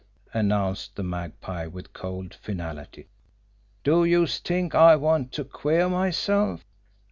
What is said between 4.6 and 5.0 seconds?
I